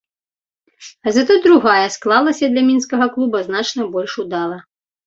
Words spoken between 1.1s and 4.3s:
Затое другая склалася для мінскага клуба значна больш